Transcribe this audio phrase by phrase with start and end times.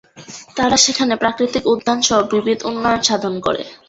[0.57, 3.61] তারা সেখানে প্রাকৃতিক উদ্যান সহ বিবিধ উন্নয়ন সাধন করে।